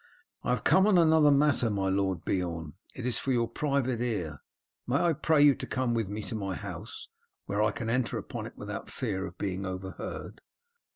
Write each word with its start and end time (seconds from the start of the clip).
"I 0.43 0.49
have 0.49 0.63
come 0.63 0.87
on 0.87 0.97
another 0.97 1.29
matter, 1.29 1.69
my 1.69 1.87
Lord 1.89 2.25
Beorn. 2.25 2.73
It 2.95 3.05
is 3.05 3.19
for 3.19 3.31
your 3.31 3.47
private 3.47 4.01
ear. 4.01 4.39
May 4.87 4.95
I 4.95 5.13
pray 5.13 5.43
you 5.43 5.53
to 5.53 5.67
come 5.67 5.93
with 5.93 6.09
me 6.09 6.23
to 6.23 6.33
my 6.33 6.55
house, 6.55 7.07
where 7.45 7.61
I 7.61 7.69
can 7.69 7.87
enter 7.87 8.17
upon 8.17 8.47
it 8.47 8.57
without 8.57 8.89
fear 8.89 9.27
of 9.27 9.37
being 9.37 9.63
overheard?" 9.63 10.41